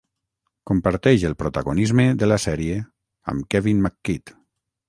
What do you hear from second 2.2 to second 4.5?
de la sèrie amb Kevin McKidd.